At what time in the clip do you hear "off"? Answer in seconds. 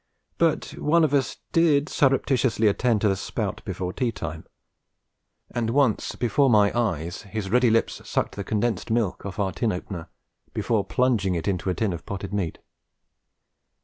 9.27-9.37